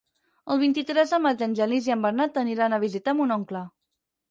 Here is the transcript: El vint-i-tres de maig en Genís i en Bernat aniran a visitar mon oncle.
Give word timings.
El 0.53 0.59
vint-i-tres 0.61 1.13
de 1.15 1.19
maig 1.25 1.43
en 1.47 1.53
Genís 1.61 1.91
i 1.91 1.95
en 1.97 2.03
Bernat 2.07 2.41
aniran 2.45 2.79
a 2.79 2.83
visitar 2.87 3.17
mon 3.21 3.39
oncle. 3.39 3.65